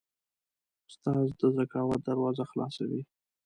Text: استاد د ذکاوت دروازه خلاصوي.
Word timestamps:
استاد 0.89 1.27
د 1.39 1.41
ذکاوت 1.57 2.01
دروازه 2.03 2.43
خلاصوي. 2.51 3.01